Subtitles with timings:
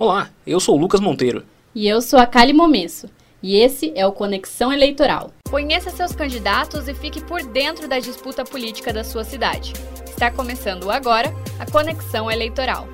[0.00, 1.42] Olá, eu sou o Lucas Monteiro.
[1.74, 3.10] E eu sou a Kali Momesso.
[3.42, 5.32] E esse é o Conexão Eleitoral.
[5.50, 9.72] Conheça seus candidatos e fique por dentro da disputa política da sua cidade.
[10.06, 12.86] Está começando agora a Conexão Eleitoral.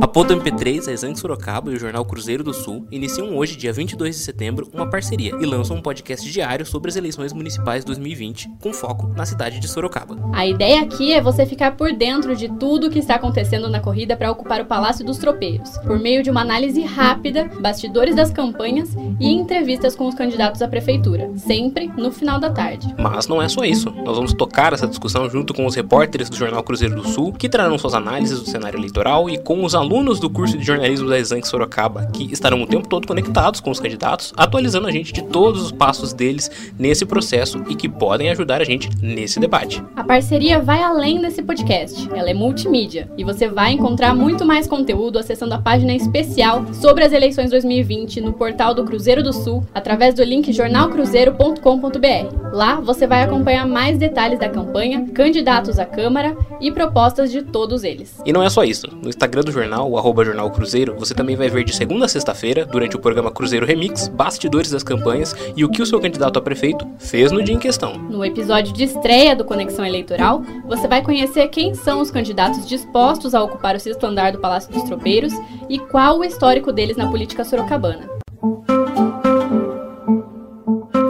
[0.00, 3.72] A Ponto MP3, a Exame Sorocaba e o Jornal Cruzeiro do Sul iniciam hoje, dia
[3.72, 8.50] 22 de setembro, uma parceria e lançam um podcast diário sobre as eleições municipais 2020,
[8.60, 10.16] com foco na cidade de Sorocaba.
[10.32, 13.78] A ideia aqui é você ficar por dentro de tudo o que está acontecendo na
[13.78, 18.32] corrida para ocupar o Palácio dos Tropeiros, por meio de uma análise rápida, bastidores das
[18.32, 22.92] campanhas e entrevistas com os candidatos à prefeitura, sempre no final da tarde.
[22.98, 23.90] Mas não é só isso.
[24.04, 27.48] Nós vamos tocar essa discussão junto com os repórteres do Jornal Cruzeiro do Sul, que
[27.48, 31.18] trarão suas análises do cenário eleitoral, e com os alunos do curso de jornalismo da
[31.18, 35.22] Exanc Sorocaba, que estarão o tempo todo conectados com os candidatos, atualizando a gente de
[35.22, 39.82] todos os passos deles nesse processo e que podem ajudar a gente nesse debate.
[39.94, 44.66] A parceria vai além desse podcast, ela é multimídia e você vai encontrar muito mais
[44.66, 49.66] conteúdo acessando a página especial sobre as eleições 2020 no portal do Cruzeiro do Sul,
[49.74, 52.54] através do link jornalcruzeiro.com.br.
[52.54, 57.84] Lá você vai acompanhar mais detalhes da campanha, candidatos à Câmara e propostas de todos
[57.84, 58.18] eles.
[58.24, 58.88] E não é só isso.
[59.02, 62.04] No Instagram do jornal jornal, o arroba Jornal Cruzeiro, você também vai ver de segunda
[62.04, 66.00] a sexta-feira, durante o programa Cruzeiro Remix, bastidores das campanhas e o que o seu
[66.00, 67.98] candidato a prefeito fez no dia em questão.
[67.98, 73.34] No episódio de estreia do Conexão Eleitoral, você vai conhecer quem são os candidatos dispostos
[73.34, 75.32] a ocupar o sexto andar do Palácio dos Tropeiros
[75.68, 78.08] e qual o histórico deles na política sorocabana.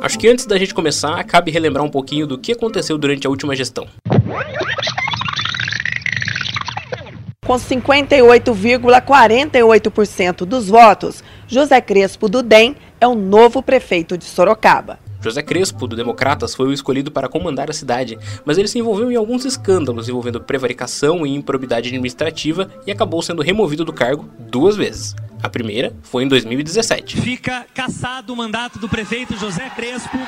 [0.02, 3.30] Acho que antes da gente começar, cabe relembrar um pouquinho do que aconteceu durante a
[3.30, 3.86] última gestão.
[7.44, 14.98] Com 58,48% dos votos, José Crespo do DEM é o novo prefeito de Sorocaba.
[15.20, 19.10] José Crespo, do Democratas, foi o escolhido para comandar a cidade, mas ele se envolveu
[19.10, 24.76] em alguns escândalos envolvendo prevaricação e improbidade administrativa e acabou sendo removido do cargo duas
[24.76, 25.14] vezes.
[25.42, 27.20] A primeira foi em 2017.
[27.20, 30.18] Fica cassado o mandato do prefeito José Crespo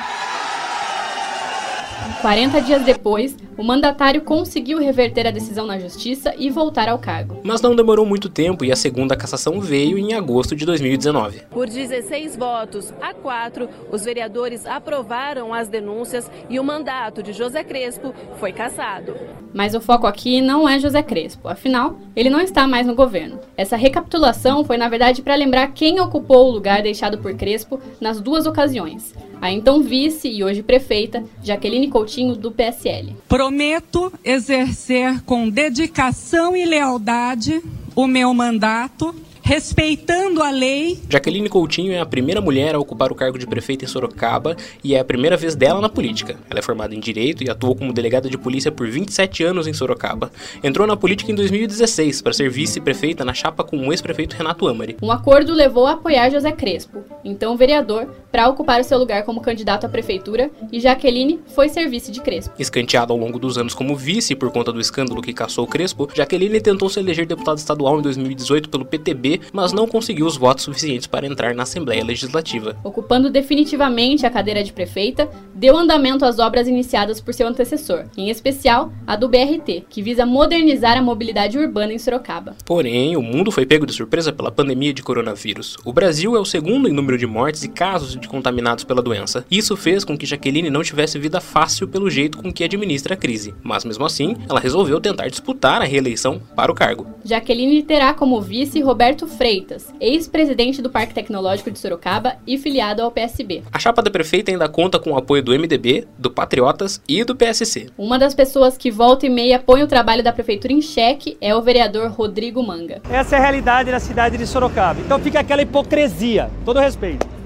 [2.21, 7.39] 40 dias depois, o mandatário conseguiu reverter a decisão na justiça e voltar ao cargo.
[7.43, 11.41] Mas não demorou muito tempo e a segunda cassação veio em agosto de 2019.
[11.49, 17.63] Por 16 votos a 4, os vereadores aprovaram as denúncias e o mandato de José
[17.63, 19.15] Crespo foi cassado.
[19.53, 23.39] Mas o foco aqui não é José Crespo, afinal, ele não está mais no governo.
[23.55, 28.21] Essa recapitulação foi, na verdade, para lembrar quem ocupou o lugar deixado por Crespo nas
[28.21, 33.15] duas ocasiões a então vice e hoje prefeita Jaqueline Coutinho, do PSL.
[33.47, 37.63] Prometo exercer com dedicação e lealdade
[37.95, 39.15] o meu mandato
[39.47, 40.99] respeitando a lei.
[41.09, 44.93] Jaqueline Coutinho é a primeira mulher a ocupar o cargo de prefeita em Sorocaba e
[44.93, 46.35] é a primeira vez dela na política.
[46.49, 49.71] Ela é formada em Direito e atuou como delegada de polícia por 27 anos em
[49.71, 50.33] Sorocaba.
[50.61, 54.97] Entrou na política em 2016 para ser vice-prefeita na chapa com o ex-prefeito Renato Amari.
[55.01, 59.39] Um acordo levou a apoiar José Crespo, então vereador, para ocupar o seu lugar como
[59.39, 62.53] candidato à prefeitura e Jaqueline foi ser vice de Crespo.
[62.59, 66.59] Escanteada ao longo dos anos como vice por conta do escândalo que caçou Crespo, Jaqueline
[66.59, 71.07] tentou se eleger deputada estadual em 2018 pelo PTB mas não conseguiu os votos suficientes
[71.07, 72.77] para entrar na Assembleia Legislativa.
[72.83, 78.29] Ocupando definitivamente a cadeira de prefeita, deu andamento às obras iniciadas por seu antecessor, em
[78.29, 82.55] especial a do BRT, que visa modernizar a mobilidade urbana em Sorocaba.
[82.65, 85.77] Porém, o mundo foi pego de surpresa pela pandemia de coronavírus.
[85.85, 89.45] O Brasil é o segundo em número de mortes e casos de contaminados pela doença.
[89.49, 93.17] Isso fez com que Jaqueline não tivesse vida fácil pelo jeito com que administra a
[93.17, 97.07] crise, mas mesmo assim, ela resolveu tentar disputar a reeleição para o cargo.
[97.23, 103.11] Jaqueline terá como vice Roberto Freitas, ex-presidente do Parque Tecnológico de Sorocaba e filiado ao
[103.11, 103.63] PSB.
[103.71, 107.35] A chapa da prefeita ainda conta com o apoio do MDB, do Patriotas e do
[107.35, 107.87] PSC.
[107.97, 111.55] Uma das pessoas que volta e meia põe o trabalho da prefeitura em xeque é
[111.55, 113.01] o vereador Rodrigo Manga.
[113.09, 114.99] Essa é a realidade da cidade de Sorocaba.
[115.01, 117.36] Então fica aquela hipocrisia, todo respeito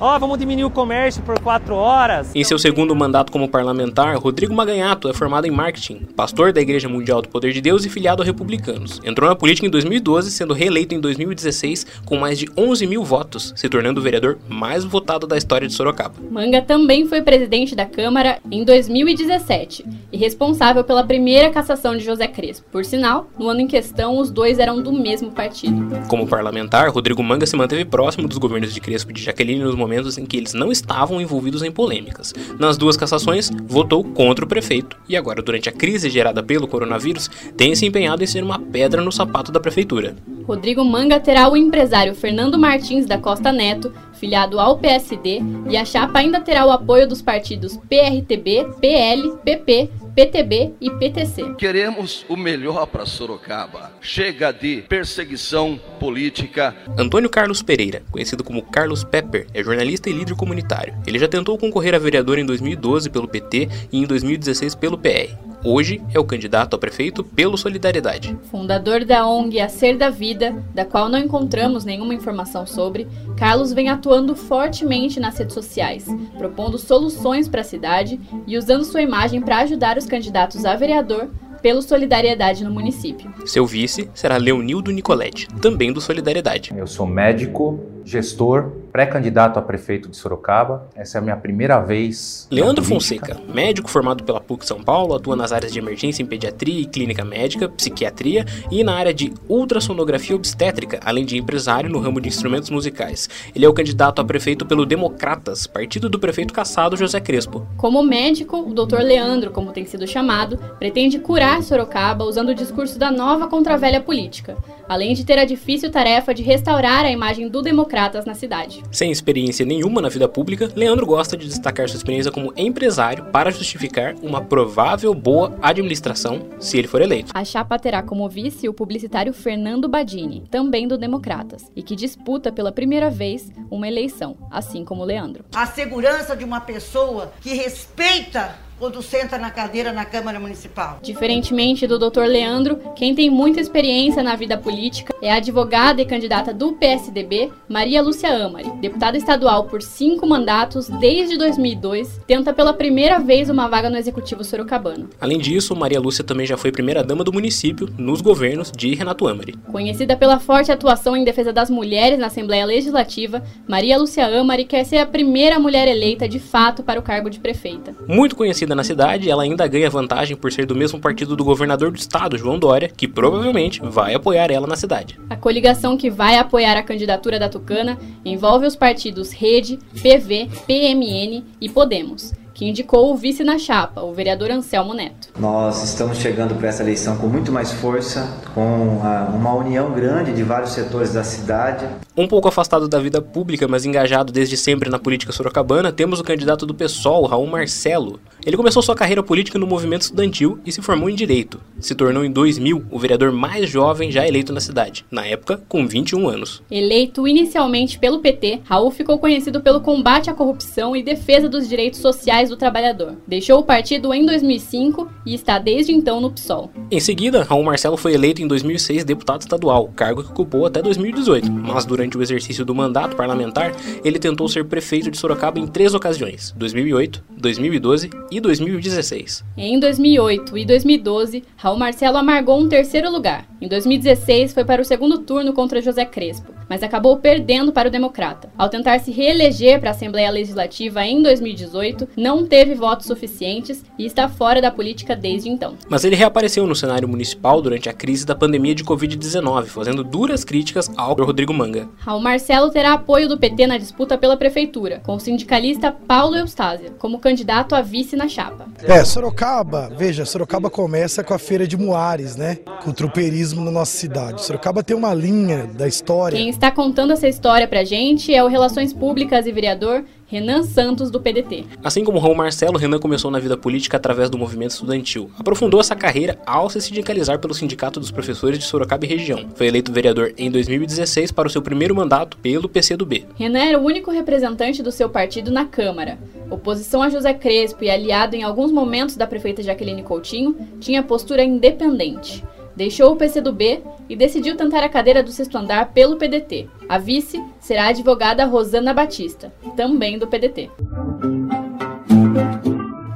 [0.00, 2.30] ó, oh, vamos diminuir o comércio por quatro horas.
[2.34, 6.88] Em seu segundo mandato como parlamentar, Rodrigo Maganhato é formado em marketing, pastor da Igreja
[6.88, 9.00] Mundial do Poder de Deus e filiado a republicanos.
[9.04, 13.52] Entrou na política em 2012, sendo reeleito em 2016 com mais de 11 mil votos,
[13.56, 16.14] se tornando o vereador mais votado da história de Sorocaba.
[16.30, 22.26] Manga também foi presidente da Câmara em 2017 e responsável pela primeira cassação de José
[22.26, 22.66] Crespo.
[22.70, 25.88] Por sinal, no ano em questão, os dois eram do mesmo partido.
[26.08, 29.74] Como parlamentar, Rodrigo Manga se manteve próximo dos governos de Crespo e de Jaqueline nos
[29.74, 32.32] momentos momentos em que eles não estavam envolvidos em polêmicas.
[32.58, 37.28] Nas duas cassações, votou contra o prefeito e agora, durante a crise gerada pelo coronavírus,
[37.56, 40.16] tem se empenhado em ser uma pedra no sapato da prefeitura.
[40.46, 45.84] Rodrigo Manga terá o empresário Fernando Martins da Costa Neto, filiado ao PSD, e a
[45.84, 51.54] chapa ainda terá o apoio dos partidos PRTB, PL, PP, PTB e PTC.
[51.54, 53.92] Queremos o melhor para Sorocaba.
[54.00, 56.76] Chega de perseguição política.
[56.98, 60.94] Antônio Carlos Pereira, conhecido como Carlos Pepper, é jornalista e líder comunitário.
[61.06, 65.52] Ele já tentou concorrer a vereador em 2012 pelo PT e em 2016 pelo PR.
[65.64, 68.36] Hoje é o candidato a prefeito pelo Solidariedade.
[68.50, 73.06] Fundador da ONG A Ser da Vida, da qual não encontramos nenhuma informação sobre,
[73.36, 76.06] Carlos vem atuando fortemente nas redes sociais,
[76.36, 81.30] propondo soluções para a cidade e usando sua imagem para ajudar os candidatos a vereador
[81.62, 83.32] pelo Solidariedade no município.
[83.46, 86.72] Seu vice será Leonildo Nicoletti, também do Solidariedade.
[86.76, 90.88] Eu sou médico, gestor, pré-candidato a prefeito de Sorocaba.
[90.94, 92.46] Essa é a minha primeira vez.
[92.50, 96.80] Leandro Fonseca, médico formado pela PUC São Paulo, atua nas áreas de emergência em pediatria
[96.80, 102.20] e clínica médica, psiquiatria e na área de ultrassonografia obstétrica, além de empresário no ramo
[102.20, 103.28] de instrumentos musicais.
[103.54, 107.66] Ele é o candidato a prefeito pelo Democratas, partido do prefeito caçado José Crespo.
[107.76, 109.00] Como médico, o Dr.
[109.00, 113.76] Leandro, como tem sido chamado, pretende curar Sorocaba usando o discurso da nova contra a
[113.76, 114.56] velha política,
[114.88, 118.82] além de ter a difícil tarefa de restaurar a imagem do Democratas na cidade.
[118.90, 123.50] Sem experiência nenhuma na vida pública, Leandro gosta de destacar sua experiência como empresário para
[123.50, 127.30] justificar uma provável boa administração se ele for eleito.
[127.34, 132.50] A chapa terá como vice o publicitário Fernando Badini, também do Democratas, e que disputa
[132.50, 135.44] pela primeira vez uma eleição, assim como Leandro.
[135.54, 140.98] A segurança de uma pessoa que respeita quando senta na cadeira na Câmara Municipal.
[141.02, 142.22] Diferentemente do Dr.
[142.22, 147.52] Leandro, quem tem muita experiência na vida política é a advogada e candidata do PSDB,
[147.68, 153.68] Maria Lúcia Amari, deputada estadual por cinco mandatos desde 2002, tenta pela primeira vez uma
[153.68, 155.08] vaga no Executivo Sorocabano.
[155.20, 159.54] Além disso, Maria Lúcia também já foi primeira-dama do município nos governos de Renato Amari.
[159.70, 164.84] Conhecida pela forte atuação em defesa das mulheres na Assembleia Legislativa, Maria Lúcia Amari quer
[164.84, 167.94] ser a primeira mulher eleita de fato para o cargo de prefeita.
[168.08, 171.92] Muito conhecida na cidade, ela ainda ganha vantagem por ser do mesmo partido do governador
[171.92, 175.11] do estado, João Dória, que provavelmente vai apoiar ela na cidade.
[175.28, 181.44] A coligação que vai apoiar a candidatura da Tucana envolve os partidos Rede, PV, PMN
[181.60, 185.28] e Podemos que indicou o vice na chapa, o vereador Anselmo Neto.
[185.38, 188.98] Nós estamos chegando para essa eleição com muito mais força, com
[189.34, 191.86] uma união grande de vários setores da cidade.
[192.16, 196.24] Um pouco afastado da vida pública, mas engajado desde sempre na política sorocabana, temos o
[196.24, 198.20] candidato do PSOL, Raul Marcelo.
[198.44, 201.60] Ele começou sua carreira política no movimento estudantil e se formou em Direito.
[201.82, 205.84] Se tornou em 2000 o vereador mais jovem já eleito na cidade, na época com
[205.84, 206.62] 21 anos.
[206.70, 211.98] Eleito inicialmente pelo PT, Raul ficou conhecido pelo combate à corrupção e defesa dos direitos
[211.98, 213.16] sociais do Trabalhador.
[213.26, 216.70] Deixou o partido em 2005 e está desde então no PSOL.
[216.88, 221.50] Em seguida, Raul Marcelo foi eleito em 2006 deputado estadual, cargo que ocupou até 2018.
[221.50, 223.72] Mas durante o exercício do mandato parlamentar,
[224.04, 229.44] ele tentou ser prefeito de Sorocaba em três ocasiões: 2008, 2012 e 2016.
[229.56, 233.46] Em 2008 e 2012, Raul Marcelo amargou um terceiro lugar.
[233.60, 237.90] Em 2016, foi para o segundo turno contra José Crespo, mas acabou perdendo para o
[237.90, 238.50] Democrata.
[238.58, 244.04] Ao tentar se reeleger para a Assembleia Legislativa em 2018, não teve votos suficientes e
[244.04, 245.76] está fora da política desde então.
[245.88, 250.44] Mas ele reapareceu no cenário municipal durante a crise da pandemia de Covid-19, fazendo duras
[250.44, 251.88] críticas ao Rodrigo Manga.
[251.98, 256.92] Raul Marcelo terá apoio do PT na disputa pela prefeitura, com o sindicalista Paulo Eustásia
[256.98, 258.66] como candidato a vice na chapa.
[258.82, 262.58] É, Sorocaba, veja, Sorocaba começa com a feira de Muares, né?
[262.82, 264.44] Com o tropeirismo na nossa cidade.
[264.44, 266.36] Sorocaba tem uma linha da história.
[266.36, 271.10] Quem está contando essa história pra gente é o Relações Públicas e vereador Renan Santos,
[271.10, 271.66] do PDT.
[271.84, 275.30] Assim como Raul Marcelo, Renan começou na vida política através do movimento estudantil.
[275.38, 279.50] Aprofundou essa carreira ao se sindicalizar pelo Sindicato dos Professores de Sorocaba e região.
[279.54, 283.26] Foi eleito vereador em 2016 para o seu primeiro mandato pelo PCdoB.
[283.36, 286.18] Renan era o único representante do seu partido na Câmara.
[286.52, 291.42] Oposição a José Crespo e aliado em alguns momentos da prefeita Jaqueline Coutinho, tinha postura
[291.42, 292.44] independente
[292.74, 296.68] deixou o PCdoB e decidiu tentar a cadeira do sexto andar pelo PDT.
[296.88, 300.70] A vice será a advogada Rosana Batista, também do PDT.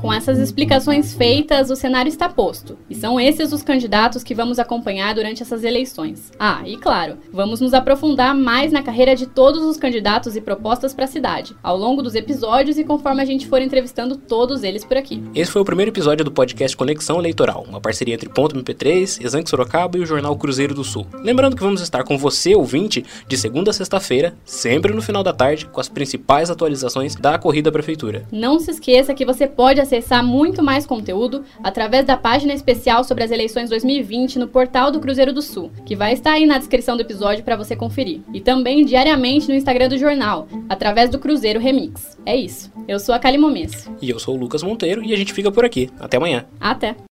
[0.06, 2.78] Com essas explicações feitas, o cenário está posto.
[2.88, 6.30] E são esses os candidatos que vamos acompanhar durante essas eleições.
[6.38, 10.94] Ah, e claro, vamos nos aprofundar mais na carreira de todos os candidatos e propostas
[10.94, 14.84] para a cidade, ao longo dos episódios e conforme a gente for entrevistando todos eles
[14.84, 15.20] por aqui.
[15.34, 19.50] Esse foi o primeiro episódio do podcast Conexão Eleitoral, uma parceria entre Ponto MP3, Exanque
[19.50, 21.04] Sorocaba e o jornal Cruzeiro do Sul.
[21.14, 25.32] Lembrando que vamos estar com você, ouvinte, de segunda a sexta-feira, sempre no final da
[25.32, 28.24] tarde, com as principais atualizações da corrida à prefeitura.
[28.30, 33.02] Não se esqueça que você pode acessar acessar muito mais conteúdo através da página especial
[33.04, 36.58] sobre as eleições 2020 no portal do Cruzeiro do Sul, que vai estar aí na
[36.58, 38.20] descrição do episódio para você conferir.
[38.32, 42.16] E também diariamente no Instagram do jornal, através do Cruzeiro Remix.
[42.24, 42.70] É isso.
[42.86, 43.88] Eu sou a Kali Momes.
[44.00, 45.90] E eu sou o Lucas Monteiro e a gente fica por aqui.
[45.98, 46.44] Até amanhã.
[46.60, 47.05] Até.